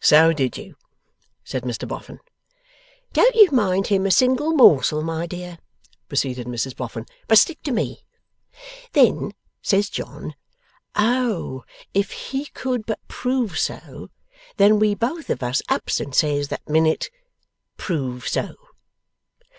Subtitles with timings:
[0.00, 0.76] 'So did you,'
[1.44, 2.20] said Mr Boffin.
[3.12, 5.58] 'Don't you mind him a single morsel, my dear,'
[6.08, 8.06] proceeded Mrs Boffin, 'but stick to me.
[8.94, 10.34] Then says John,
[10.96, 14.08] O, if he could but prove so!
[14.56, 17.10] Then we both of us ups and says, that minute,
[17.76, 18.54] "Prove so!"